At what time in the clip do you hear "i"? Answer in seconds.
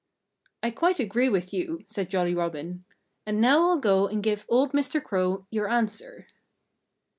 0.63-0.71